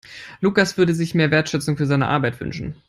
[0.41, 2.73] Lukas würde sich mehr Wertschätzung für seine Arbeit wünschen.